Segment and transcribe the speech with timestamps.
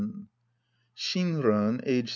[0.97, 2.09] Shinran, aged 6r.